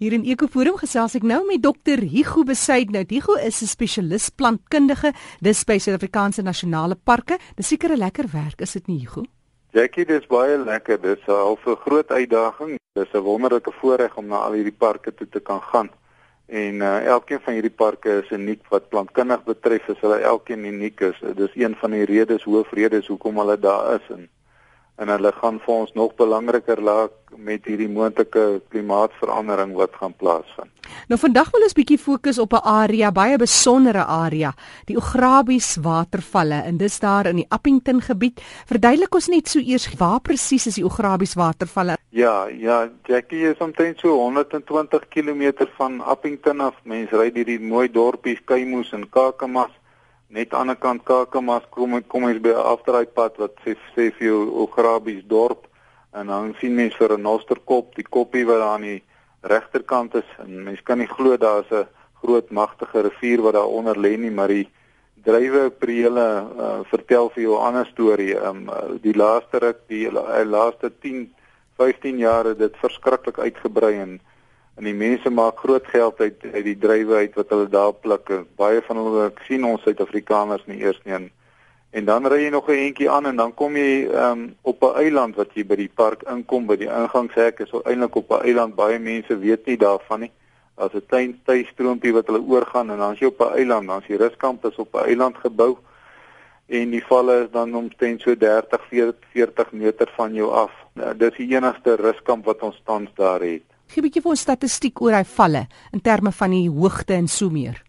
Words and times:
Hier 0.00 0.14
in 0.16 0.22
Ekoforum 0.24 0.78
gesels 0.80 1.12
ek 1.18 1.26
nou 1.28 1.42
met 1.44 1.60
dokter 1.60 2.00
Hugo 2.08 2.40
Besuidnout. 2.48 3.10
Hugo 3.12 3.34
is 3.36 3.60
'n 3.60 3.68
spesialis 3.68 4.30
plantkundige 4.30 5.12
dis 5.42 5.60
by 5.68 5.76
Suid-Afrikaanse 5.76 6.42
Nasionale 6.42 6.96
Parke. 6.96 7.36
Dis 7.56 7.68
seker 7.68 7.92
'n 7.92 7.98
lekker 7.98 8.24
werk, 8.32 8.62
is 8.62 8.72
dit 8.72 8.86
nie 8.86 9.00
Hugo? 9.00 9.24
Jackie, 9.74 10.06
dis 10.06 10.26
baie 10.26 10.56
lekker. 10.56 10.96
Dis 11.02 11.20
'n 11.28 11.32
half 11.32 11.66
'n 11.66 11.76
groot 11.84 12.08
uitdaging. 12.08 12.78
Dis 12.94 13.12
'n 13.12 13.20
wonderlike 13.20 13.72
voorreg 13.72 14.16
om 14.16 14.26
na 14.26 14.36
al 14.36 14.52
hierdie 14.52 14.78
parke 14.78 15.14
toe 15.14 15.28
te 15.28 15.40
kan 15.40 15.60
gaan. 15.60 15.90
En 16.46 16.74
uh, 16.80 17.04
elkeen 17.04 17.40
van 17.40 17.52
hierdie 17.52 17.76
parke 17.76 18.22
is 18.24 18.30
uniek 18.30 18.62
wat 18.70 18.88
plantkundig 18.88 19.44
betref, 19.44 19.88
is 19.88 20.00
hulle 20.00 20.18
elkeen 20.18 20.64
uniek 20.64 21.00
is. 21.00 21.20
Dis 21.36 21.54
een 21.54 21.76
van 21.76 21.90
die 21.90 22.04
redes, 22.04 22.44
hoofredes 22.44 23.06
hoekom 23.06 23.36
hulle 23.36 23.58
daar 23.58 24.00
is 24.00 24.16
en 24.16 24.28
en 25.00 25.08
hulle 25.08 25.32
gaan 25.40 25.58
vir 25.64 25.74
ons 25.74 25.92
nog 25.96 26.12
belangriker 26.18 26.80
laat 26.84 27.16
met 27.40 27.64
hierdie 27.64 27.88
moontlike 27.88 28.60
klimaatsverandering 28.72 29.72
wat 29.78 29.94
gaan 29.96 30.12
plaasvind. 30.20 30.68
Nou 31.08 31.18
vandag 31.20 31.50
wil 31.54 31.64
ons 31.64 31.76
bietjie 31.76 31.98
fokus 31.98 32.38
op 32.38 32.52
'n 32.52 32.64
area, 32.64 33.12
baie 33.12 33.36
besondere 33.38 34.04
area, 34.04 34.52
die 34.86 34.96
Ograbies 34.96 35.76
watervalle 35.76 36.62
en 36.64 36.76
dis 36.76 36.98
daar 37.00 37.26
in 37.26 37.36
die 37.36 37.46
Appington 37.48 38.00
gebied. 38.00 38.40
Verduidelik 38.66 39.14
ons 39.14 39.28
net 39.28 39.48
so 39.48 39.58
eers 39.58 39.88
waar 39.98 40.20
presies 40.20 40.66
is 40.66 40.74
die 40.74 40.84
Ograbies 40.84 41.34
watervalle? 41.34 41.96
Ja, 42.10 42.48
ja, 42.48 42.90
Jackie 43.06 43.44
is 43.46 43.58
omtrent 43.58 43.98
so 43.98 44.08
120 44.08 45.08
km 45.08 45.66
van 45.76 46.00
Appington 46.00 46.60
af. 46.60 46.74
Mense 46.84 47.16
ry 47.16 47.30
hierdie 47.34 47.60
mooi 47.60 47.88
dorpies 47.88 48.40
Kuimoes 48.44 48.92
en 48.92 49.08
Kakamas 49.08 49.70
net 50.30 50.54
aan 50.54 50.70
die 50.70 50.78
kant 50.78 51.04
Kakamas 51.04 51.66
kom 51.74 51.98
kom 52.08 52.24
ons 52.24 52.38
by 52.38 52.52
'n 52.54 52.66
afdraaipad 52.74 53.38
wat 53.38 53.54
sê 53.64 53.76
sê 53.94 54.10
vir 54.16 54.26
jou 54.26 54.40
Ograbies 54.64 55.24
dorp 55.26 55.66
en 56.12 56.26
dan 56.26 56.54
sien 56.60 56.74
mens 56.74 56.94
vir 56.96 57.12
'n 57.16 57.22
nosterkop, 57.22 57.94
die 57.94 58.08
koppie 58.16 58.46
wat 58.46 58.58
daar 58.58 58.74
aan 58.74 58.82
die 58.82 59.02
regterkant 59.42 60.14
is 60.14 60.28
en 60.38 60.64
mens 60.64 60.82
kan 60.82 60.98
nie 60.98 61.06
glo 61.06 61.36
daar's 61.36 61.70
'n 61.70 61.88
groot 62.22 62.50
magtige 62.50 63.02
rivier 63.02 63.42
wat 63.42 63.54
daar 63.54 63.66
onder 63.78 63.96
lê 63.96 64.16
nie, 64.16 64.30
maar 64.30 64.48
die 64.48 64.68
drywe 65.24 65.70
prele 65.70 66.26
uh, 66.58 66.80
vertel 66.92 67.30
vir 67.30 67.42
jou 67.42 67.54
'n 67.56 67.66
ander 67.66 67.86
storie. 67.86 68.34
Um 68.36 68.70
die 69.02 69.14
laaste 69.14 69.58
ruk, 69.58 69.78
die 69.88 70.06
uh, 70.06 70.44
laaste 70.44 70.92
10 71.00 71.34
15 71.76 72.18
jaar 72.18 72.44
het 72.44 72.58
dit 72.58 72.74
verskriklik 72.76 73.38
uitgebrei 73.38 73.94
en 73.98 74.20
en 74.80 74.86
die 74.88 74.96
mense 74.96 75.28
maak 75.28 75.58
groot 75.60 75.84
geld 75.92 76.20
uit 76.24 76.44
uit 76.54 76.64
die 76.64 76.78
drywe 76.80 77.18
uit 77.26 77.34
wat 77.36 77.50
hulle 77.52 77.68
daar 77.68 77.92
pluk. 77.92 78.30
Baie 78.56 78.80
van 78.86 78.96
hulle 78.96 79.26
ek 79.28 79.42
sien 79.44 79.66
ons 79.68 79.82
Suid-Afrikaners 79.84 80.64
nie 80.70 80.80
eers 80.80 81.00
nie 81.04 81.16
en, 81.18 81.26
en 81.92 82.06
dan 82.08 82.28
ry 82.32 82.38
jy 82.46 82.52
nog 82.54 82.70
'n 82.70 82.80
entjie 82.86 83.10
aan 83.12 83.28
en 83.28 83.36
dan 83.36 83.52
kom 83.54 83.76
jy 83.76 84.08
um, 84.08 84.54
op 84.62 84.80
'n 84.82 84.96
eiland 85.04 85.36
wat 85.36 85.52
jy 85.54 85.66
by 85.68 85.76
die 85.76 85.92
park 86.02 86.24
inkom 86.32 86.66
by 86.66 86.76
die 86.80 86.88
ingangshek 86.88 87.60
is 87.60 87.74
eintlik 87.84 88.16
op 88.16 88.32
'n 88.32 88.46
eiland 88.48 88.74
baie 88.74 88.98
mense 88.98 89.38
weet 89.38 89.66
nie 89.66 89.76
daarvan 89.76 90.20
nie. 90.20 90.32
Daar's 90.76 90.94
'n 90.94 91.06
klein 91.06 91.40
tuistroompie 91.44 92.12
wat 92.12 92.26
hulle 92.26 92.40
oorgaan 92.40 92.90
en 92.90 92.98
dan 92.98 93.12
is 93.12 93.20
jy 93.20 93.26
op 93.26 93.40
'n 93.40 93.56
eiland, 93.60 93.86
dan 93.86 94.00
is 94.00 94.06
die 94.06 94.16
ruskamp 94.16 94.64
is 94.64 94.76
op 94.76 94.94
'n 94.94 95.04
eiland 95.04 95.36
gebou 95.36 95.76
en 96.68 96.90
die 96.90 97.04
valle 97.04 97.42
is 97.44 97.50
dan 97.50 97.74
omtrent 97.74 98.20
so 98.20 98.34
30 98.34 98.80
40 99.32 99.72
meter 99.72 100.10
van 100.16 100.34
jou 100.34 100.50
af. 100.50 100.72
Nou, 100.94 101.16
dis 101.16 101.36
die 101.36 101.54
enigste 101.54 101.96
ruskamp 101.96 102.44
wat 102.44 102.62
ons 102.62 102.80
tans 102.84 103.10
daar 103.14 103.40
het. 103.40 103.69
Gee 103.90 103.98
'n 103.98 104.06
bietjie 104.06 104.22
vir 104.22 104.30
ons 104.30 104.42
statistiek 104.46 105.00
oor 105.02 105.16
hy 105.18 105.24
valle 105.26 105.64
in 105.92 106.00
terme 106.00 106.30
van 106.30 106.52
die 106.54 106.68
hoogte 106.70 107.14
en 107.14 107.26
so 107.26 107.50
meer. 107.50 107.82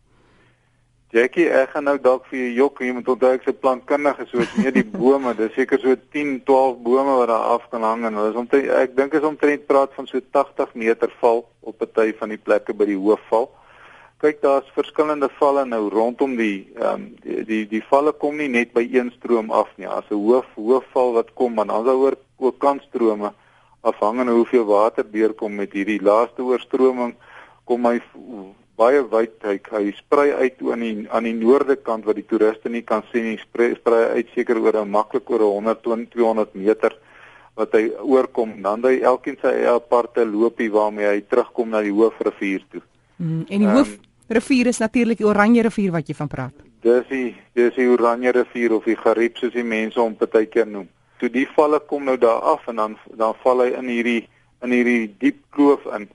Jackie, 1.14 1.46
ek 1.46 1.76
gaan 1.76 1.84
nou 1.84 1.98
dalk 2.00 2.26
vir 2.32 2.40
jou 2.40 2.52
jok, 2.56 2.80
jy 2.82 2.94
moet 2.96 3.10
onthou 3.14 3.30
ek 3.36 3.44
se 3.44 3.54
plantkundige 3.54 4.26
so 4.32 4.42
meer 4.58 4.72
die 4.74 4.86
bome, 5.02 5.36
dis 5.38 5.54
seker 5.54 5.78
so 5.78 5.94
10, 6.16 6.40
12 6.48 6.80
bome 6.82 7.18
wat 7.20 7.28
daar 7.30 7.50
af 7.54 7.68
kan 7.70 7.84
hang 7.84 8.06
en 8.08 8.18
hulle 8.18 8.32
is 8.32 8.40
omtrent 8.40 8.72
ek 8.80 8.96
dink 8.96 9.14
is 9.14 9.28
omtrent 9.30 9.68
praat 9.68 9.94
van 9.94 10.08
so 10.08 10.24
80 10.40 10.74
meter 10.74 11.14
val 11.20 11.44
op 11.62 11.76
'n 11.76 11.86
party 11.86 12.16
van 12.18 12.30
die 12.30 12.42
plekke 12.50 12.74
by 12.74 12.86
die 12.86 12.98
hoofval. 12.98 13.52
Kyk, 14.24 14.42
daar's 14.42 14.74
verskillende 14.74 15.30
valle 15.38 15.66
nou 15.66 15.90
rondom 15.90 16.34
die 16.36 16.66
ehm 16.80 16.96
um, 16.96 17.06
die, 17.22 17.44
die 17.46 17.66
die 17.68 17.84
valle 17.92 18.12
kom 18.14 18.38
nie 18.38 18.50
net 18.50 18.74
by 18.74 18.88
een 18.90 19.14
stroom 19.20 19.52
af 19.52 19.70
nie. 19.78 19.86
As 19.88 20.09
'n 20.09 20.18
hoof 20.18 20.50
hoofval 20.56 21.14
wat 21.14 21.34
kom, 21.36 21.56
dan 21.56 21.68
dan 21.68 21.86
daar 21.86 22.18
ook 22.38 22.59
kantstrome 22.59 23.34
afhangende 23.81 24.31
hoeveel 24.31 24.66
water 24.66 25.06
deurkom 25.12 25.56
met 25.56 25.74
hierdie 25.74 26.02
laaste 26.02 26.44
oorstroming 26.46 27.16
kom 27.66 27.86
hy 27.86 28.00
baie 28.78 29.02
wyd 29.12 29.46
hy, 29.46 29.58
hy 29.72 29.84
sprei 29.97 30.31
uit 30.34 30.62
aan 30.74 30.84
die 30.86 30.94
aan 31.09 31.28
die 31.28 31.38
noorde 31.38 31.78
kant 31.78 32.06
wat 32.09 32.18
die 32.18 32.25
toeriste 32.28 32.69
nie 32.69 32.84
kan 32.86 33.03
sien 33.12 33.28
nie 33.30 33.40
sprei, 33.42 33.74
sprei 33.78 34.03
uit 34.18 34.30
seker 34.36 34.59
oor 34.62 34.78
'n 34.81 34.90
maklik 34.90 35.30
oor 35.30 35.44
120 35.47 36.09
200 36.14 36.56
meter 36.56 36.96
wat 37.56 37.74
hy 37.74 37.92
oorkom 38.00 38.62
dan 38.62 38.84
hy 38.84 39.02
elkeen 39.02 39.38
sy 39.42 39.52
eie 39.62 39.74
aparte 39.74 40.25
loopie 40.25 40.72
waarmee 40.72 41.09
hy 41.09 41.22
terugkom 41.22 41.69
na 41.69 41.81
die 41.81 41.92
hoofrivier 41.92 42.63
toe. 42.72 42.81
Mm, 43.18 43.46
en 43.50 43.59
die 43.59 43.68
um, 43.68 43.75
hoofrivier 43.75 44.68
is 44.68 44.80
natuurlik 44.80 45.18
die 45.18 45.28
Oranje 45.28 45.68
rivier 45.68 45.92
wat 45.92 46.08
jy 46.08 46.16
van 46.16 46.28
praat. 46.28 46.56
Dis 46.81 47.06
die 47.09 47.36
dis 47.53 47.75
die 47.75 47.90
Oranje 47.90 48.31
rivier 48.31 48.74
of 48.74 48.86
die 48.86 48.96
Gariep 48.96 49.38
soos 49.38 49.53
die 49.53 49.68
mense 49.68 50.00
hom 50.00 50.16
baie 50.16 50.46
keer 50.46 50.68
noem 50.68 50.88
toe 51.22 51.30
die 51.30 51.48
valle 51.56 51.78
kom 51.86 52.08
nou 52.09 52.18
daar 52.18 52.42
af 52.56 52.66
en 52.68 52.82
dan 52.82 52.98
dan 53.20 53.38
val 53.44 53.62
hy 53.62 53.70
in 53.78 53.92
hierdie 53.94 54.24
in 54.66 54.74
hierdie 54.74 55.14
diep 55.22 55.38
kloof 55.54 55.86
in. 55.98 56.09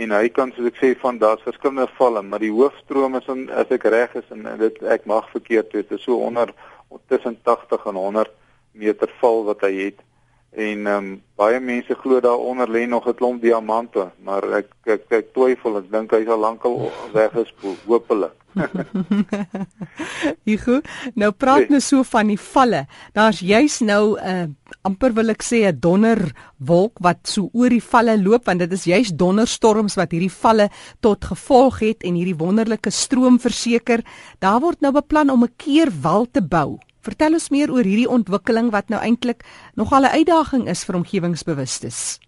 En 0.00 0.12
hy 0.14 0.28
kan 0.34 0.52
soos 0.54 0.70
ek 0.70 0.78
sê 0.80 0.90
van 0.98 1.18
daar's 1.22 1.46
verskillende 1.46 1.86
valle 1.98 2.22
maar 2.26 2.42
die 2.42 2.52
hoofstroom 2.54 3.18
is 3.18 3.30
in, 3.30 3.46
as 3.50 3.70
ek 3.70 3.86
reg 3.94 4.14
is 4.18 4.28
en 4.34 4.46
dit 4.58 4.82
ek 4.96 5.06
mag 5.10 5.30
verkeerd 5.34 5.74
wees 5.74 5.86
dit 5.86 5.98
is 5.98 6.06
so 6.06 6.18
onder 6.26 6.50
tussen 7.12 7.38
80 7.46 7.86
en 7.90 7.98
100 8.02 8.30
meter 8.72 9.10
val 9.20 9.44
wat 9.46 9.62
hy 9.66 9.72
het 9.78 10.02
en 10.50 10.86
ehm 10.86 10.96
um, 10.96 11.22
baie 11.36 11.60
mense 11.60 11.94
glo 11.94 12.20
daaronder 12.20 12.68
lê 12.68 12.86
nog 12.86 13.06
'n 13.06 13.14
klomp 13.14 13.42
diamante 13.42 14.10
maar 14.24 14.44
ek 14.60 14.68
ek, 14.84 15.04
ek 15.10 15.32
twyfel 15.34 15.78
ek 15.78 15.90
dink 15.90 16.10
hy 16.12 16.24
sal 16.24 16.38
lankal 16.38 16.90
weggespoel 17.16 17.76
hopelik 17.86 18.40
Igu, 20.44 20.80
nou 21.20 21.30
praat 21.32 21.68
nee. 21.68 21.76
nou 21.76 21.82
so 21.84 22.02
van 22.06 22.30
die 22.32 22.38
valle. 22.40 22.84
Daar's 23.14 23.40
juis 23.44 23.78
nou 23.80 24.18
'n 24.18 24.26
uh, 24.26 24.46
amper 24.82 25.14
wil 25.14 25.30
ek 25.30 25.42
sê 25.42 25.70
'n 25.70 25.78
donderwolk 25.78 26.98
wat 26.98 27.28
so 27.28 27.50
oor 27.52 27.70
die 27.70 27.82
valle 27.82 28.18
loop 28.18 28.46
want 28.46 28.58
dit 28.58 28.72
is 28.72 28.84
juis 28.84 29.10
donderstorms 29.14 29.94
wat 29.94 30.10
hierdie 30.10 30.32
valle 30.32 30.68
tot 31.00 31.24
gevolg 31.24 31.78
het 31.80 32.02
en 32.02 32.14
hierdie 32.14 32.38
wonderlike 32.38 32.90
stroom 32.90 33.38
verseker. 33.38 34.02
Daar 34.38 34.60
word 34.60 34.80
nou 34.80 34.92
beplan 34.92 35.30
om 35.30 35.44
'n 35.44 35.54
keerwal 35.56 36.26
te 36.30 36.42
bou. 36.42 36.78
Vertel 37.00 37.32
ons 37.32 37.48
meer 37.48 37.70
oor 37.72 37.86
hierdie 37.86 38.08
ontwikkeling 38.08 38.66
wat 38.74 38.90
nou 38.92 39.00
eintlik 39.00 39.44
nogal 39.74 40.04
'n 40.04 40.16
uitdaging 40.20 40.68
is 40.68 40.84
vir 40.84 40.96
omgewingsbewustes. 40.96 42.20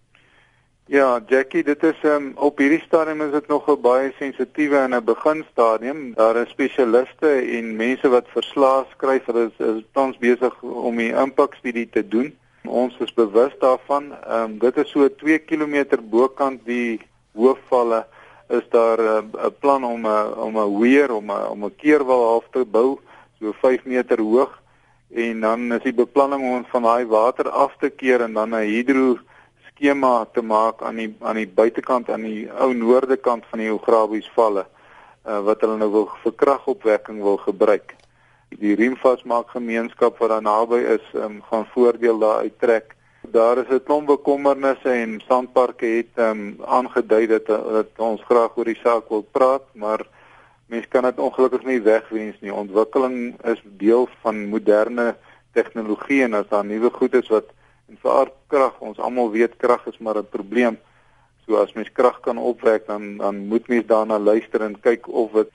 Ja, 0.87 1.21
Jackie, 1.27 1.63
dit 1.63 1.83
is 1.83 1.99
um, 2.03 2.33
op 2.35 2.57
hierdie 2.57 2.81
stadium 2.81 3.21
is 3.21 3.31
dit 3.31 3.47
nog 3.47 3.69
'n 3.69 3.81
baie 3.81 4.13
sensitiewe 4.17 4.77
en 4.77 4.95
'n 4.95 5.03
beginstadium. 5.05 6.13
Daar 6.13 6.35
is 6.35 6.49
spesialiste 6.49 7.29
en 7.57 7.75
mense 7.75 8.09
wat 8.09 8.25
verslae 8.27 8.85
skryf, 8.91 9.25
hulle 9.25 9.51
is, 9.51 9.65
is 9.65 9.83
tans 9.91 10.17
besig 10.17 10.61
om 10.61 10.97
die 10.97 11.13
impakstudie 11.13 11.89
te 11.89 12.07
doen. 12.07 12.33
Ons 12.65 12.97
is 12.99 13.13
bewus 13.13 13.53
daarvan. 13.59 14.11
Ehm 14.11 14.43
um, 14.43 14.59
dit 14.59 14.77
is 14.77 14.89
so 14.89 15.07
2 15.07 15.37
km 15.39 15.85
bokant 16.09 16.65
die 16.65 16.99
hoofvalle 17.33 18.05
is 18.49 18.65
daar 18.69 18.99
eh, 18.99 19.21
'n 19.21 19.31
uh, 19.35 19.51
plan 19.59 19.83
om 19.83 20.01
'n 20.01 20.05
uh, 20.05 20.37
om 20.37 20.57
'n 20.57 20.79
weer 20.79 21.13
om 21.13 21.31
'n 21.31 21.47
om 21.49 21.63
'n 21.65 21.75
keerwal 21.75 22.23
half 22.23 22.45
te 22.51 22.65
bou 22.65 22.99
so 23.39 23.51
5 23.61 23.83
meter 23.85 24.19
hoog 24.19 24.62
en 25.13 25.39
dan 25.39 25.73
is 25.73 25.83
die 25.83 25.93
beplanning 25.93 26.43
om 26.49 26.65
van 26.71 26.85
daai 26.87 27.05
water 27.05 27.49
af 27.49 27.75
te 27.79 27.89
keer 27.89 28.21
en 28.21 28.33
dan 28.33 28.55
'n 28.55 28.65
hidro 28.65 29.17
skema 29.69 30.25
te 30.33 30.41
maak 30.41 30.81
aan 30.81 30.95
die 30.95 31.15
aan 31.21 31.35
die 31.35 31.47
buitekant 31.47 32.09
aan 32.09 32.21
die 32.21 32.49
ou 32.51 32.73
noorde 32.73 33.17
kant 33.17 33.45
van 33.49 33.59
die 33.59 33.73
Ograbies 33.73 34.29
valle 34.35 34.65
uh, 35.25 35.39
wat 35.39 35.61
hulle 35.61 35.77
nou 35.77 35.91
wil 35.91 36.09
vir 36.23 36.33
kragopwekking 36.33 37.21
wil 37.21 37.37
gebruik. 37.37 37.95
Die 38.59 38.75
Riemvasmaak 38.75 39.49
gemeenskap 39.49 40.17
wat 40.17 40.29
daar 40.29 40.41
naby 40.41 40.79
is, 40.97 41.05
um, 41.13 41.41
gaan 41.49 41.65
voordeel 41.73 42.19
daar 42.19 42.45
uittrek. 42.45 42.95
Daar 43.21 43.57
is 43.57 43.69
'n 43.69 43.83
klomp 43.83 44.07
bekommernisse 44.07 44.89
en 44.89 45.21
standparke 45.21 45.85
het 45.85 46.13
um, 46.15 46.57
aangedui 46.65 47.27
dat 47.27 47.45
dat 47.47 47.89
ons 47.97 48.21
graag 48.21 48.57
oor 48.57 48.65
die 48.65 48.81
saak 48.83 49.09
wil 49.09 49.25
praat, 49.31 49.63
maar 49.73 50.05
mens 50.73 50.87
kan 50.89 51.05
dit 51.05 51.19
ongelukkig 51.21 51.65
nie 51.69 51.81
wegwens 51.85 52.39
nie. 52.41 52.53
Ontwikkeling 52.53 53.35
is 53.49 53.61
deel 53.81 54.07
van 54.23 54.45
moderne 54.49 55.13
tegnologie 55.53 56.23
en 56.25 56.39
as 56.39 56.49
daar 56.49 56.65
nuwe 56.65 56.89
goed 56.93 57.13
is 57.19 57.29
wat 57.33 57.51
en 57.91 57.99
vir 58.01 58.31
krag, 58.49 58.79
ons 58.81 58.99
almal 58.99 59.29
weet 59.33 59.57
krag 59.61 59.85
is 59.91 59.99
maar 59.99 60.17
'n 60.17 60.33
probleem. 60.35 60.77
So 61.45 61.59
as 61.61 61.73
mens 61.73 61.91
krag 61.91 62.19
kan 62.21 62.37
opwek 62.37 62.87
dan 62.87 63.17
dan 63.17 63.47
moet 63.47 63.67
mens 63.67 63.85
daarna 63.85 64.19
luister 64.19 64.61
en 64.61 64.79
kyk 64.79 65.07
of 65.07 65.31
dit 65.31 65.49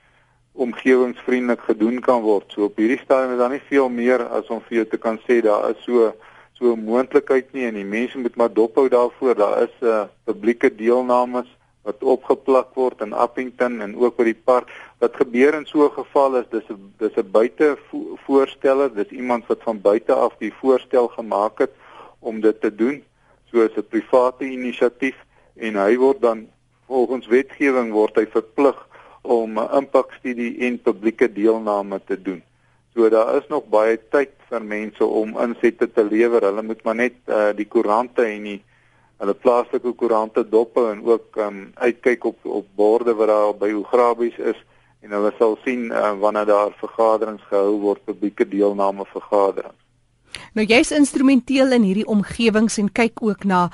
omgewingsvriendelik 0.53 1.61
gedoen 1.61 2.01
kan 2.01 2.23
word. 2.23 2.53
So 2.53 2.65
op 2.65 2.77
hierdie 2.77 3.01
stadium 3.03 3.33
is 3.33 3.39
daar 3.39 3.55
nie 3.55 3.69
veel 3.69 3.89
meer 3.89 4.27
as 4.27 4.51
om 4.51 4.61
vir 4.61 4.77
jou 4.77 4.87
te 4.87 4.99
kan 4.99 5.19
sê 5.27 5.41
daar 5.43 5.71
is 5.71 5.83
so 5.85 6.13
so 6.59 6.75
'n 6.75 6.85
moontlikheid 6.85 7.53
nie 7.53 7.67
en 7.67 7.75
die 7.75 7.85
mense 7.85 8.19
moet 8.19 8.37
maar 8.37 8.53
dophou 8.53 8.89
daarvoor. 8.89 9.35
Daar 9.35 9.63
is 9.63 9.75
'n 9.81 9.87
uh, 9.87 10.05
publieke 10.25 10.75
deelname 10.75 11.45
wat 11.83 12.03
opgeplak 12.03 12.75
word 12.75 13.01
in 13.01 13.13
Appington 13.13 13.81
en 13.81 13.97
ook 13.97 14.17
by 14.17 14.25
die 14.25 14.41
park. 14.45 14.69
Wat 14.99 15.15
gebeur 15.17 15.55
in 15.55 15.67
so 15.67 15.85
'n 15.85 15.93
geval 15.95 16.37
is 16.37 16.49
dis 16.51 16.69
'n 16.69 16.93
dis 16.99 17.17
'n 17.17 17.31
buite 17.31 17.79
voorsteller, 18.27 18.95
dis 18.95 19.11
iemand 19.11 19.47
wat 19.47 19.63
van 19.63 19.81
buite 19.81 20.13
af 20.13 20.35
die 20.39 20.53
voorstel 20.61 21.09
gemaak 21.09 21.59
het 21.59 21.75
om 22.19 22.41
dit 22.41 22.61
te 22.61 22.75
doen. 22.75 23.05
So 23.51 23.63
is 23.63 23.77
'n 23.77 23.87
private 23.89 24.45
inisiatief 24.45 25.17
en 25.57 25.75
hy 25.75 25.97
word 25.97 26.21
dan 26.21 26.49
volgens 26.87 27.27
wetgewing 27.27 27.93
word 27.93 28.17
hy 28.17 28.27
verplig 28.27 28.89
om 29.23 29.59
'n 29.59 29.71
impakstudie 29.81 30.59
en 30.59 30.83
publieke 30.83 31.33
deelname 31.33 32.01
te 32.05 32.23
doen. 32.23 32.43
So 32.95 33.09
daar 33.09 33.37
is 33.37 33.49
nog 33.49 33.69
baie 33.69 33.99
tyd 34.11 34.31
vir 34.49 34.63
mense 34.65 35.05
om 35.05 35.39
insette 35.39 35.93
te 35.93 36.05
lewer. 36.05 36.43
Hulle 36.43 36.63
moet 36.63 36.83
maar 36.83 36.95
net 36.95 37.15
uh, 37.27 37.51
die 37.55 37.67
koerante 37.67 38.23
en 38.23 38.43
die 38.43 38.63
hulle 39.19 39.35
plaaslike 39.35 39.93
koerante 39.93 40.49
dop 40.49 40.77
en 40.77 41.05
ook 41.05 41.37
um, 41.37 41.71
uitkyk 41.75 42.25
op 42.25 42.39
op 42.43 42.67
borde 42.75 43.15
wat 43.15 43.29
daar 43.29 43.55
by 43.55 43.73
Ograbies 43.73 44.39
is 44.39 44.59
en 45.03 45.15
hulle 45.15 45.33
sal 45.39 45.59
sien 45.65 45.91
uh, 45.91 46.15
wanneer 46.21 46.49
daar 46.49 46.73
vergaderings 46.81 47.45
gehou 47.51 47.79
word, 47.81 48.05
publieke 48.05 48.49
deelname 48.49 49.07
vergaderings. 49.13 49.79
Nou 50.57 50.65
jy's 50.67 50.91
instrumenteel 50.95 51.73
in 51.77 51.85
hierdie 51.87 52.07
omgewings 52.09 52.79
en 52.81 52.91
kyk 52.93 53.23
ook 53.25 53.45
na 53.49 53.69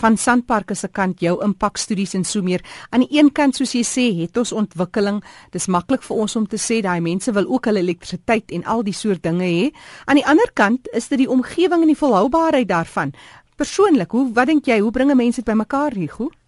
van 0.00 0.16
Sandparke 0.18 0.74
se 0.74 0.88
kant 0.88 1.22
jou 1.22 1.36
impakstudies 1.44 2.14
en 2.18 2.24
so 2.24 2.42
meer. 2.42 2.62
Aan 2.90 3.04
die 3.04 3.18
een 3.18 3.30
kant 3.34 3.58
soos 3.58 3.74
jy 3.76 3.82
sê, 3.86 4.06
het 4.20 4.36
ons 4.40 4.52
ontwikkeling. 4.56 5.20
Dis 5.54 5.68
maklik 5.70 6.04
vir 6.06 6.22
ons 6.24 6.36
om 6.40 6.46
te 6.50 6.58
sê 6.60 6.80
daai 6.84 7.00
mense 7.04 7.32
wil 7.36 7.48
ook 7.50 7.70
hulle 7.70 7.82
elektrisiteit 7.84 8.54
en 8.56 8.64
al 8.64 8.84
die 8.86 8.96
soort 8.96 9.22
dinge 9.26 9.46
hê. 9.46 9.70
Aan 10.06 10.20
die 10.20 10.26
ander 10.26 10.50
kant 10.54 10.90
is 10.96 11.10
dit 11.12 11.24
die 11.24 11.30
omgewing 11.30 11.84
en 11.84 11.92
die 11.92 11.98
volhoubaarheid 11.98 12.68
daarvan. 12.70 13.14
Persoonlik, 13.60 14.14
hoe 14.16 14.30
wat 14.32 14.48
dink 14.48 14.70
jy, 14.70 14.80
hoe 14.80 14.92
bringe 14.94 15.14
mense 15.14 15.42
dit 15.42 15.50
bymekaar 15.50 15.98
hier 15.98 16.12
goed? 16.14 16.39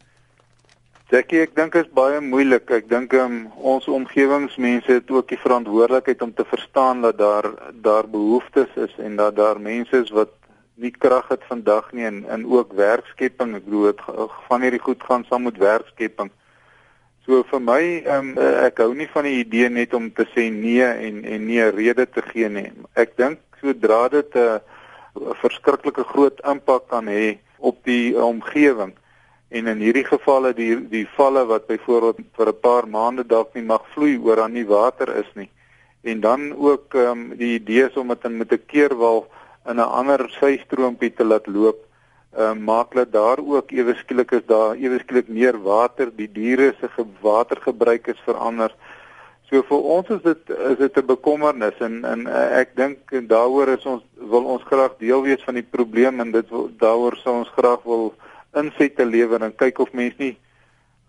Jackie, 1.12 1.42
ek 1.44 1.50
dink 1.52 1.74
dit 1.76 1.84
is 1.84 1.92
baie 1.92 2.22
moeilik. 2.24 2.70
Ek 2.72 2.86
dink 2.88 3.12
um, 3.20 3.34
ons 3.68 3.84
omgewingsmense 3.84 4.94
het 4.94 5.10
ook 5.12 5.26
die 5.28 5.36
verantwoordelikheid 5.42 6.22
om 6.24 6.30
te 6.32 6.46
verstaan 6.48 7.02
dat 7.04 7.18
daar 7.18 7.50
daar 7.84 8.06
behoeftes 8.08 8.72
is 8.80 8.94
en 8.96 9.18
dat 9.20 9.36
daar 9.36 9.60
mense 9.60 9.92
is 9.92 10.12
wat 10.16 10.32
nie 10.80 10.92
krag 11.04 11.28
het 11.28 11.44
vandag 11.50 11.90
nie 11.92 12.06
en 12.08 12.22
en 12.32 12.46
ook 12.48 12.72
werkskepping. 12.78 13.52
Ek 13.58 13.66
bedoel 13.66 13.90
dit 13.90 14.00
van 14.46 14.64
hierdie 14.64 14.80
goed 14.86 15.04
gaan 15.10 15.26
saam 15.28 15.44
met 15.50 15.60
werkskepping. 15.60 16.32
So 17.26 17.42
vir 17.50 17.62
my, 17.66 17.82
um, 18.16 18.32
ek 18.64 18.80
hou 18.80 18.94
nie 18.96 19.10
van 19.12 19.28
die 19.28 19.36
idee 19.42 19.68
net 19.68 19.92
om 19.92 20.08
te 20.16 20.24
sê 20.32 20.48
nee 20.48 20.88
en 20.88 21.20
en 21.28 21.46
nie 21.50 21.60
'n 21.60 21.76
rede 21.76 22.08
te 22.08 22.24
gee 22.30 22.48
nie. 22.48 22.70
Ek 22.96 23.12
dink 23.20 23.44
sodra 23.60 24.08
dit 24.08 24.32
'n 24.32 24.48
uh, 24.48 25.36
verskriklike 25.44 26.08
groot 26.14 26.40
impak 26.40 26.88
kan 26.88 27.04
hê 27.04 27.36
op 27.60 27.84
die 27.84 28.16
omgewing 28.16 28.96
en 29.52 29.66
in 29.68 29.82
hierdie 29.84 30.04
gevalle 30.08 30.54
die 30.56 30.74
die 30.88 31.04
valle 31.16 31.42
wat 31.48 31.66
byvoorbeeld 31.68 32.20
vir 32.36 32.48
'n 32.48 32.60
paar 32.60 32.86
maande 32.88 33.24
dalk 33.24 33.54
nie 33.54 33.64
mag 33.72 33.84
vloei 33.94 34.16
oor 34.18 34.40
aan 34.40 34.52
nie 34.52 34.66
water 34.66 35.16
is 35.16 35.30
nie. 35.34 35.50
En 36.02 36.20
dan 36.20 36.52
ook 36.56 36.94
ehm 36.94 37.10
um, 37.10 37.36
die 37.36 37.54
idee 37.60 37.84
is 37.88 37.96
om 37.96 38.08
dit 38.08 38.28
met 38.30 38.52
'n 38.52 38.66
keerwal 38.66 39.26
in 39.70 39.76
'n 39.76 39.92
ander 40.00 40.20
systroompie 40.40 41.12
te 41.14 41.24
laat 41.24 41.46
loop. 41.46 41.84
Ehm 42.36 42.50
um, 42.50 42.64
maak 42.64 42.94
dat 42.94 43.12
daar 43.12 43.38
ook 43.38 43.70
ewe 43.70 43.94
skielik 43.94 44.30
is 44.32 44.46
daar 44.46 44.74
ewe 44.74 44.98
skielik 44.98 45.28
meer 45.28 45.62
water 45.62 46.10
die 46.16 46.32
diere 46.32 46.74
se 46.80 46.88
watergebruik 47.20 48.06
is 48.06 48.20
verander. 48.24 48.72
So 49.50 49.62
vir 49.62 49.82
ons 49.96 50.08
is 50.08 50.22
dit 50.22 50.50
is 50.50 50.78
dit 50.78 50.96
'n 50.96 51.06
bekommernis 51.06 51.78
en 51.78 52.04
en 52.04 52.26
uh, 52.26 52.58
ek 52.60 52.76
dink 52.76 52.98
daaroor 53.28 53.68
is 53.68 53.86
ons 53.86 54.02
wil 54.16 54.44
ons 54.44 54.62
graag 54.62 54.96
deel 54.98 55.22
wees 55.22 55.42
van 55.44 55.54
die 55.54 55.70
probleem 55.76 56.20
en 56.20 56.30
dit 56.32 56.48
daaroor 56.78 57.16
sou 57.16 57.34
ons 57.38 57.52
graag 57.56 57.82
wil 57.84 58.14
inset 58.14 58.31
te 58.52 59.04
lewer 59.04 59.42
en 59.42 59.54
kyk 59.56 59.78
of 59.78 59.92
mense 59.92 60.18
nie 60.18 60.36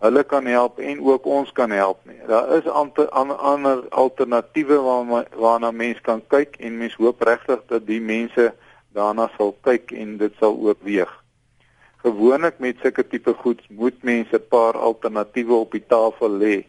hulle 0.03 0.23
kan 0.27 0.45
help 0.45 0.79
en 0.79 0.99
ook 0.99 1.25
ons 1.25 1.51
kan 1.55 1.71
help 1.71 1.99
nie. 2.05 2.19
Daar 2.27 2.49
is 2.57 2.67
ander 2.67 3.07
ander 3.09 3.83
alternatiewe 3.89 4.81
waarna 4.83 5.23
waarna 5.39 5.71
mense 5.71 6.01
kan 6.01 6.21
kyk 6.27 6.57
en 6.59 6.77
mense 6.77 6.99
hoop 6.99 7.21
regtig 7.23 7.61
dat 7.71 7.85
die 7.87 8.01
mense 8.01 8.51
daarna 8.93 9.29
sal 9.37 9.55
kyk 9.63 9.93
en 9.95 10.17
dit 10.17 10.33
sal 10.39 10.57
oorweeg. 10.59 11.11
Gewoonlik 12.03 12.59
met 12.59 12.83
sulke 12.83 13.07
tipe 13.07 13.33
goed 13.33 13.61
moet 13.69 14.03
mense 14.03 14.35
'n 14.35 14.47
paar 14.49 14.77
alternatiewe 14.77 15.53
op 15.53 15.71
die 15.71 15.85
tafel 15.87 16.29
lê. 16.29 16.65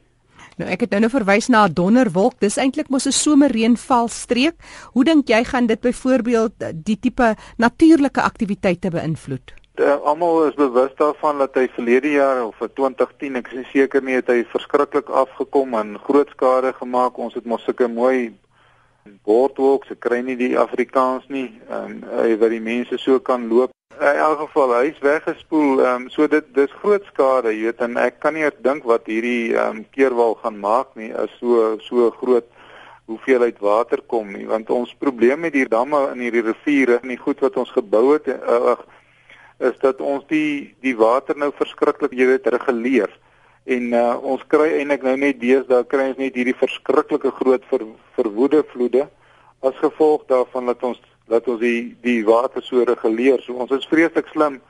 Nou 0.56 0.70
ek 0.70 0.80
het 0.80 0.90
nou 0.90 1.10
verwys 1.10 1.48
na 1.48 1.66
'n 1.66 1.72
donderwolk. 1.72 2.38
Dis 2.38 2.56
eintlik 2.56 2.88
mos 2.88 3.06
'n 3.06 3.12
somerreënval 3.12 4.08
streek. 4.08 4.54
Hoe 4.92 5.04
dink 5.04 5.28
jy 5.28 5.44
gaan 5.44 5.66
dit 5.66 5.80
byvoorbeeld 5.80 6.52
die 6.84 6.98
tipe 7.00 7.34
natuurlike 7.56 8.22
aktiwiteite 8.22 8.90
beïnvloed? 8.90 9.63
Uh, 9.80 9.96
almal 10.02 10.46
is 10.46 10.54
bewus 10.54 10.94
daarvan 10.96 11.38
dat 11.38 11.54
hy 11.58 11.66
verlede 11.74 12.10
jaar 12.14 12.44
of 12.46 12.58
2010 12.62 13.40
ek 13.40 13.50
is 13.52 13.68
seker 13.72 14.02
nie 14.02 14.18
het 14.18 14.30
hy 14.30 14.44
verskriklik 14.52 15.10
afgekom 15.10 15.74
en 15.78 15.98
groot 16.06 16.30
skade 16.34 16.72
gemaak. 16.78 17.18
Ons 17.18 17.34
het 17.34 17.46
mos 17.46 17.64
sulke 17.66 17.88
mooi 17.90 18.34
boardwalks, 19.26 19.90
ek 19.92 20.00
kry 20.06 20.22
nie 20.24 20.36
die 20.40 20.54
Afrikaans 20.58 21.26
nie 21.28 21.50
en 21.68 22.02
uh, 22.06 22.30
wat 22.40 22.54
die 22.54 22.62
mense 22.62 22.98
so 23.02 23.20
kan 23.20 23.48
loop. 23.50 23.74
In 23.94 24.18
elk 24.18 24.40
geval 24.46 24.72
hy 24.74 24.86
is 24.90 25.02
weggespoel. 25.04 25.82
Ehm 25.84 26.06
um, 26.06 26.08
so 26.10 26.26
dit 26.30 26.46
dis 26.56 26.80
groot 26.82 27.04
skade, 27.12 27.52
jy 27.54 27.68
weet 27.68 27.84
en 27.84 27.98
ek 28.00 28.18
kan 28.22 28.34
nie 28.34 28.48
dink 28.64 28.86
wat 28.88 29.06
hierdie 29.10 29.54
ehm 29.54 29.82
um, 29.82 29.86
keerwal 29.94 30.38
gaan 30.42 30.58
maak 30.60 30.94
nie 30.98 31.12
as 31.12 31.32
so 31.40 31.76
so 31.84 32.10
groot 32.22 32.48
hoeveelheid 33.04 33.58
water 33.60 34.00
kom 34.08 34.30
nie 34.32 34.46
want 34.48 34.70
ons 34.72 34.94
probleem 34.96 35.42
met 35.44 35.52
die 35.52 35.66
damme 35.68 35.98
in 36.14 36.22
hierdie 36.24 36.44
riviere 36.46 37.02
en 37.02 37.10
die 37.12 37.20
goed 37.20 37.42
wat 37.44 37.58
ons 37.60 37.72
gebou 37.74 38.14
het 38.14 38.30
uh, 38.32 38.78
is 39.58 39.76
dat 39.82 40.00
ons 40.00 40.24
die 40.28 40.74
die 40.82 40.96
water 40.96 41.36
nou 41.38 41.52
verskriklik 41.54 42.12
jy 42.12 42.26
weet 42.26 42.46
reguleer 42.46 43.10
en 43.64 43.92
uh, 43.96 44.16
ons 44.20 44.42
kry 44.48 44.70
eintlik 44.78 45.04
nou 45.06 45.16
net 45.16 45.40
deesdae 45.40 45.84
kry 45.88 46.10
ons 46.10 46.20
net 46.20 46.34
hierdie 46.36 46.56
verskriklike 46.58 47.30
groot 47.38 47.64
ver, 47.70 47.86
verwoede 48.16 48.64
vloede 48.72 49.08
as 49.64 49.76
gevolg 49.80 50.26
daarvan 50.28 50.68
dat 50.72 50.82
ons 50.84 51.00
dat 51.30 51.46
ons 51.48 51.60
die 51.60 51.94
die 52.04 52.20
water 52.26 52.62
so 52.62 52.84
reguleer. 52.84 53.40
So 53.40 53.56
ons 53.64 53.72
is 53.72 53.88
vreeslik 53.88 54.28
slim 54.32 54.60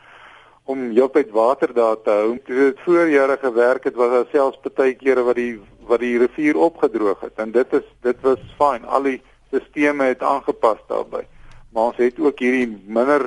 om 0.70 0.90
heeltyd 0.94 1.32
water 1.34 1.74
daar 1.74 1.98
te 2.00 2.14
hou. 2.14 2.36
Dit 2.46 2.60
het 2.60 2.82
voorjare 2.86 3.36
gewerk 3.42 3.84
het 3.90 3.98
was 3.98 4.12
daar 4.12 4.28
selfs 4.32 4.74
baie 4.76 4.94
kere 4.94 5.24
wat 5.26 5.36
die 5.40 5.58
wat 5.88 6.00
die 6.00 6.16
rivier 6.18 6.56
opgedroog 6.56 7.20
het 7.20 7.38
en 7.42 7.52
dit 7.52 7.72
is 7.72 7.86
dit 8.06 8.20
was 8.22 8.42
fyn. 8.58 8.86
Al 8.86 9.10
die 9.10 9.20
stelsels 9.50 10.06
het 10.08 10.22
aangepas 10.22 10.78
daarbey. 10.88 11.26
Maar 11.72 11.90
ons 11.90 11.98
het 11.98 12.18
ook 12.18 12.38
hierdie 12.38 12.70
minder 12.86 13.26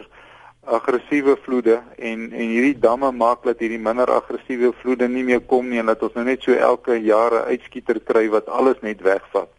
aggressiewe 0.68 1.38
vloede 1.44 1.82
en 1.98 2.32
en 2.32 2.50
hierdie 2.52 2.80
damme 2.80 3.12
maak 3.12 3.44
dat 3.44 3.60
hierdie 3.64 3.80
minder 3.80 4.12
aggressiewe 4.12 4.74
vloede 4.82 5.08
nie 5.08 5.24
meer 5.24 5.40
kom 5.40 5.70
nie 5.70 5.80
en 5.80 5.92
dat 5.92 6.04
ons 6.04 6.18
nou 6.18 6.26
net 6.28 6.44
so 6.44 6.52
elke 6.54 6.98
jaar 7.04 7.34
'n 7.34 7.48
uitskieter 7.54 8.00
kry 8.00 8.28
wat 8.30 8.48
alles 8.48 8.80
net 8.82 9.02
wegvat. 9.02 9.50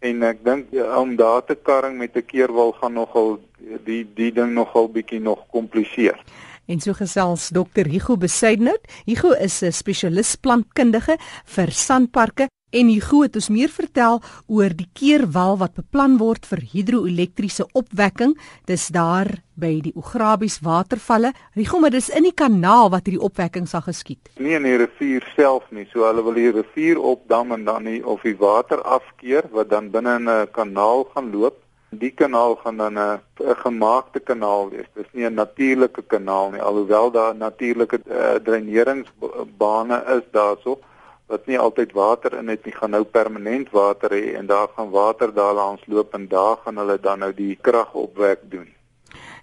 En 0.00 0.22
ek 0.22 0.44
dink 0.44 0.66
ja, 0.70 0.98
om 1.00 1.16
daar 1.16 1.44
te 1.44 1.54
karring 1.54 1.98
met 1.98 2.16
'n 2.16 2.26
keerwal 2.26 2.72
gaan 2.72 2.92
nogal 2.92 3.38
die 3.84 4.06
die 4.14 4.32
ding 4.32 4.52
nogal 4.52 4.88
bietjie 4.88 5.20
nog 5.20 5.46
kompliseer. 5.50 6.18
En 6.66 6.80
so 6.80 6.92
gesels 6.92 7.50
Dr. 7.52 7.86
Hugo 7.86 8.16
Besuidnout. 8.16 8.80
Hugo 9.04 9.32
is 9.32 9.62
'n 9.62 9.72
spesialis 9.72 10.36
plantkundige 10.36 11.18
vir 11.44 11.70
sandparke 11.70 12.48
En 12.74 12.88
Hugo 12.90 13.20
het 13.22 13.36
ons 13.38 13.52
meer 13.54 13.70
vertel 13.70 14.16
oor 14.50 14.72
die 14.74 14.88
keerwal 14.98 15.60
wat 15.60 15.76
beplan 15.78 16.16
word 16.18 16.42
vir 16.50 16.58
hidroelektriese 16.72 17.68
opwekking. 17.78 18.32
Dis 18.66 18.88
daar 18.90 19.28
by 19.54 19.76
die 19.84 19.92
Ograbies 19.94 20.56
watervalle. 20.66 21.30
Hugo, 21.54 21.78
maar 21.78 21.92
dis 21.94 22.08
in 22.10 22.24
die 22.26 22.34
kanaal 22.34 22.88
wat 22.90 23.06
hierdie 23.06 23.22
opwekking 23.22 23.68
sal 23.70 23.84
geskied. 23.86 24.26
Nee, 24.42 24.56
in 24.58 24.66
die 24.66 24.74
rivier 24.80 25.22
self 25.36 25.68
nie. 25.70 25.84
So 25.92 26.02
hulle 26.08 26.24
wil 26.26 26.34
die 26.34 26.50
rivier 26.56 26.98
opdam 26.98 27.54
en 27.54 27.62
dan 27.68 27.86
nie 27.86 28.00
of 28.02 28.24
die 28.26 28.34
water 28.40 28.82
afkeer 28.82 29.46
wat 29.52 29.70
dan 29.70 29.92
binne 29.94 30.16
'n 30.18 30.50
kanaal 30.50 31.06
gaan 31.14 31.30
loop. 31.30 31.60
Die 31.94 32.10
kanaal 32.10 32.56
gaan 32.64 32.76
dan 32.82 32.98
'n 32.98 33.20
gemaakte 33.62 34.18
kanaal 34.18 34.70
wees. 34.70 34.90
Dis 34.96 35.12
nie 35.12 35.30
'n 35.30 35.34
natuurlike 35.34 36.02
kanaal 36.02 36.50
nie, 36.50 36.60
alhoewel 36.60 37.10
daar 37.10 37.36
natuurlike 37.36 38.00
uh, 38.10 38.34
dreineringsbane 38.42 40.02
is 40.16 40.26
daarso 40.32 40.80
wat 41.26 41.46
nie 41.46 41.58
altyd 41.58 41.92
water 41.96 42.36
in 42.38 42.48
het 42.52 42.66
nie, 42.66 42.74
gaan 42.74 42.92
nou 42.94 43.04
permanent 43.04 43.70
water 43.72 44.12
hê 44.12 44.34
en 44.38 44.46
daar 44.46 44.68
gaan 44.76 44.90
water 44.92 45.32
daar 45.34 45.54
langs 45.54 45.86
loop 45.86 46.14
en 46.14 46.28
daar 46.28 46.60
gaan 46.64 46.78
hulle 46.82 46.98
dan 47.00 47.24
nou 47.24 47.32
die 47.32 47.56
krag 47.60 47.94
opwek 47.94 48.44
doen. 48.50 48.68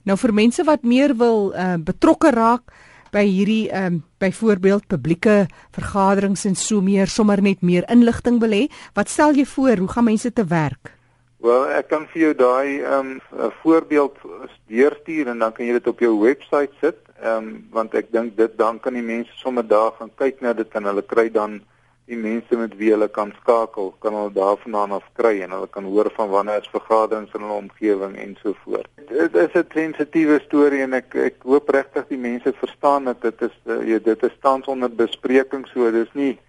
Nou 0.05 0.17
vir 0.17 0.33
mense 0.33 0.63
wat 0.65 0.83
meer 0.83 1.13
wil 1.17 1.51
uh, 1.53 1.75
betrokke 1.77 2.31
raak 2.33 2.71
by 3.11 3.25
hierdie 3.27 3.67
ehm 3.69 4.00
uh, 4.00 4.07
byvoorbeeld 4.21 4.85
publieke 4.88 5.47
vergaderings 5.73 6.45
en 6.45 6.55
so 6.55 6.81
meer 6.81 7.09
sommer 7.09 7.41
net 7.41 7.61
meer 7.65 7.88
inligting 7.89 8.38
wil 8.39 8.53
hê, 8.53 8.67
wat 8.93 9.09
stel 9.09 9.33
jy 9.33 9.45
voor? 9.50 9.81
Hoe 9.81 9.89
gaan 9.89 10.05
mense 10.05 10.29
te 10.33 10.45
werk? 10.45 10.93
Wel, 11.41 11.71
ek 11.73 11.88
kan 11.89 12.05
vir 12.13 12.21
jou 12.21 12.33
daai 12.38 12.83
ehm 12.85 13.15
um, 13.17 13.51
voorbeeld 13.63 14.17
deurstuur 14.69 15.33
en 15.33 15.39
dan 15.41 15.53
kan 15.57 15.65
jy 15.65 15.79
dit 15.79 15.88
op 15.89 16.00
jou 16.00 16.13
webwerf 16.21 16.69
sit. 16.81 17.01
Ehm 17.22 17.38
um, 17.38 17.50
want 17.72 17.94
ek 17.94 18.12
dink 18.12 18.38
dit 18.38 18.58
dan 18.58 18.80
kan 18.80 18.94
die 18.98 19.06
mense 19.06 19.32
sommer 19.38 19.68
daar 19.68 19.92
gaan 20.00 20.12
kyk 20.18 20.42
na 20.42 20.54
dit 20.54 20.78
en 20.78 20.90
hulle 20.90 21.04
kry 21.06 21.30
dan 21.30 21.60
die 22.10 22.18
mense 22.18 22.58
met 22.58 22.74
wie 22.80 22.90
hulle 22.92 23.08
kan 23.08 23.30
skakel, 23.42 23.92
kan 24.04 24.16
hulle 24.18 24.34
daarvandaan 24.36 24.96
af 24.98 25.06
kry 25.20 25.36
en 25.46 25.54
hulle 25.56 25.68
kan 25.72 25.86
hoor 25.88 26.10
van 26.16 26.32
wanneer 26.34 26.66
is 26.66 26.72
vergaderings 26.74 27.36
in 27.38 27.46
hulle 27.46 27.60
omgewing 27.62 28.18
en 28.20 28.34
so 28.42 28.56
voort. 28.63 28.90
Dit 29.12 29.36
is 29.36 29.54
'n 29.54 29.68
sensitiewe 29.74 30.40
storie 30.48 30.82
en 30.82 30.94
ek 30.94 31.16
ek 31.16 31.36
hoop 31.44 31.70
regtig 31.70 32.08
die 32.08 32.18
mense 32.18 32.54
verstaan 32.54 33.06
dat 33.06 33.22
dit 33.22 33.42
is 33.42 33.56
uh, 33.66 33.80
jy 33.86 34.00
dit 34.00 34.24
is 34.24 34.42
tans 34.42 34.68
onder 34.68 34.90
bespreking 34.90 35.68
so 35.68 35.92
dis 35.92 36.13
nie 36.13 36.40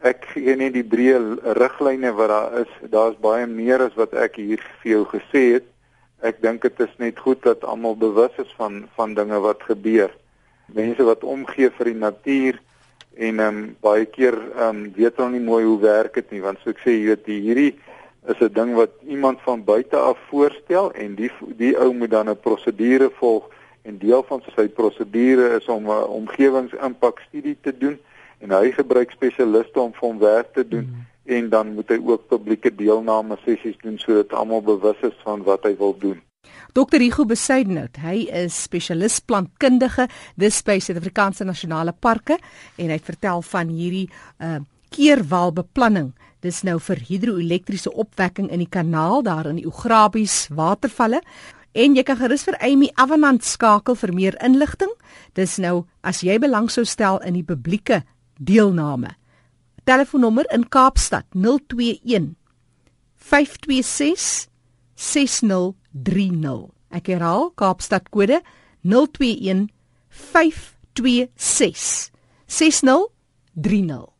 ek 0.00 0.24
gee 0.32 0.56
net 0.56 0.72
die 0.72 0.84
breë 0.84 1.54
riglyne 1.58 2.12
wat 2.12 2.28
daar 2.28 2.60
is. 2.60 2.72
Daar's 2.90 3.18
baie 3.20 3.46
meer 3.46 3.82
as 3.88 3.96
wat 3.96 4.14
ek 4.14 4.36
hier 4.36 4.62
vir 4.82 4.92
jou 4.92 5.04
gesê 5.16 5.42
het. 5.56 5.66
Ek 6.20 6.42
dink 6.42 6.62
dit 6.62 6.80
is 6.80 6.96
net 6.98 7.18
goed 7.18 7.42
dat 7.42 7.64
almal 7.64 7.96
bewus 7.96 8.34
is 8.36 8.52
van 8.56 8.88
van 8.94 9.14
dinge 9.14 9.40
wat 9.40 9.62
gebeur. 9.62 10.10
Mense 10.66 11.02
wat 11.02 11.24
omgee 11.24 11.70
vir 11.70 11.92
die 11.92 12.00
natuur 12.00 12.60
en 13.16 13.38
ehm 13.38 13.56
um, 13.56 13.76
baie 13.80 14.04
keer 14.06 14.36
ehm 14.38 14.68
um, 14.68 14.92
weet 14.96 15.16
hulle 15.16 15.30
nie 15.30 15.46
mooi 15.46 15.64
hoe 15.64 15.80
werk 15.80 16.14
dit 16.14 16.30
nie 16.30 16.42
want 16.44 16.60
so 16.62 16.70
ek 16.70 16.82
sê 16.84 16.94
jy 16.94 17.06
weet 17.10 17.26
hierdie 17.26 17.72
is 18.28 18.40
'n 18.40 18.52
ding 18.52 18.74
wat 18.74 18.92
iemand 19.06 19.40
van 19.42 19.64
buite 19.64 19.96
af 19.96 20.18
voorstel 20.28 20.92
en 20.92 21.14
die 21.14 21.30
die 21.56 21.74
ou 21.76 21.92
moet 21.92 22.10
dan 22.10 22.30
'n 22.30 22.40
prosedure 22.40 23.10
volg 23.20 23.48
en 23.82 23.98
deel 23.98 24.22
van 24.22 24.42
sy 24.54 24.68
prosedure 24.68 25.56
is 25.56 25.66
om 25.68 25.90
'n 25.90 26.08
omgewingsimpakstudie 26.20 27.56
te 27.60 27.72
doen 27.78 27.98
en 28.38 28.50
hy 28.50 28.72
gebruik 28.72 29.10
spesialiste 29.10 29.80
om 29.80 29.92
vir 29.92 30.08
hom 30.08 30.18
werk 30.18 30.52
te 30.52 30.68
doen 30.68 30.86
mm. 30.86 31.06
En 31.24 31.48
dan 31.52 31.74
moet 31.74 31.88
hy 31.88 32.00
ook 32.00 32.26
publieke 32.28 32.72
deelname 32.74 33.38
sessies 33.44 33.78
doen 33.82 33.98
sodat 33.98 34.32
almal 34.32 34.62
bewus 34.62 34.98
is 35.06 35.16
van 35.24 35.44
wat 35.46 35.66
hy 35.68 35.76
wil 35.78 35.96
doen. 35.98 36.18
Dr. 36.72 37.02
Hugo 37.02 37.26
Besuidenhout, 37.26 37.98
hy 37.98 38.28
is 38.30 38.54
spesialis 38.62 39.18
plantkundige 39.20 40.06
dis 40.38 40.60
by 40.66 40.78
Suid-Afrikaanse 40.78 41.44
Nasionale 41.44 41.92
Parke 41.92 42.38
en 42.78 42.92
hy 42.92 42.98
vertel 43.02 43.42
van 43.52 43.72
hierdie 43.74 44.08
uh 44.38 44.60
keerwalbeplanning. 44.90 46.08
Dis 46.42 46.64
nou 46.66 46.80
vir 46.82 46.98
hidroelektriese 47.06 47.92
opwekking 47.94 48.48
in 48.50 48.58
die 48.58 48.66
kanaal 48.66 49.22
daar 49.22 49.46
in 49.46 49.60
die 49.60 49.68
Ograbies 49.68 50.48
watervalle. 50.50 51.20
En 51.78 51.94
jy 51.94 52.02
kan 52.02 52.18
gerus 52.18 52.42
vir 52.48 52.58
Amy 52.58 52.90
Avanant 52.98 53.44
skakel 53.46 53.94
vir 53.94 54.14
meer 54.16 54.38
inligting. 54.42 54.90
Dis 55.38 55.60
nou 55.62 55.84
as 56.02 56.24
jy 56.26 56.40
belang 56.42 56.66
sou 56.66 56.82
stel 56.82 57.20
in 57.22 57.38
die 57.38 57.46
publieke 57.46 58.02
deelname. 58.42 59.14
Telefoonnommer 59.90 60.46
in 60.54 60.68
Kaapstad 60.68 61.24
021 61.34 62.36
526 63.16 64.46
6030. 64.94 66.70
Ek 66.94 67.10
herhaal 67.10 67.50
Kaapstad 67.58 68.06
kode 68.14 68.38
021 68.86 69.66
526 70.14 72.12
6030. 72.46 74.19